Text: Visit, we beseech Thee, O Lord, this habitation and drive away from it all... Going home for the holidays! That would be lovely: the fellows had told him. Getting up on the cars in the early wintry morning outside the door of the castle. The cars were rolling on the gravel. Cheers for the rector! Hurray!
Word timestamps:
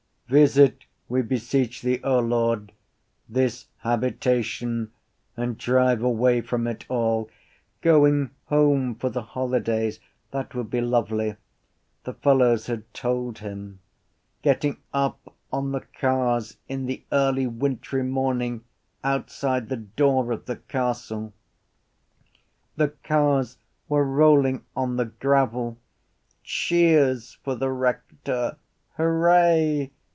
Visit, 0.31 0.85
we 1.09 1.23
beseech 1.23 1.81
Thee, 1.81 1.99
O 2.05 2.19
Lord, 2.19 2.71
this 3.27 3.65
habitation 3.79 4.93
and 5.35 5.57
drive 5.57 6.01
away 6.01 6.39
from 6.39 6.67
it 6.67 6.85
all... 6.87 7.29
Going 7.81 8.29
home 8.45 8.95
for 8.95 9.09
the 9.09 9.21
holidays! 9.23 9.99
That 10.31 10.55
would 10.55 10.69
be 10.69 10.79
lovely: 10.79 11.35
the 12.05 12.13
fellows 12.13 12.67
had 12.67 12.93
told 12.93 13.39
him. 13.39 13.81
Getting 14.41 14.77
up 14.93 15.35
on 15.51 15.73
the 15.73 15.81
cars 15.81 16.55
in 16.69 16.85
the 16.85 17.03
early 17.11 17.45
wintry 17.45 18.01
morning 18.05 18.63
outside 19.03 19.67
the 19.67 19.75
door 19.75 20.31
of 20.31 20.45
the 20.45 20.55
castle. 20.55 21.33
The 22.77 22.91
cars 23.03 23.57
were 23.89 24.05
rolling 24.05 24.63
on 24.77 24.95
the 24.95 25.07
gravel. 25.07 25.77
Cheers 26.41 27.33
for 27.43 27.53
the 27.55 27.69
rector! 27.73 28.55
Hurray! 28.93 29.91